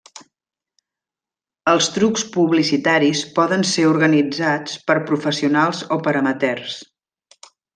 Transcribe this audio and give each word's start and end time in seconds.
Els 1.73 1.89
trucs 1.97 2.23
publicitaris 2.37 3.21
poden 3.37 3.67
ser 3.75 3.87
organitzats 3.93 4.81
per 4.89 4.97
professionals 5.11 5.85
o 5.99 6.03
per 6.09 6.17
amateurs. 6.23 6.81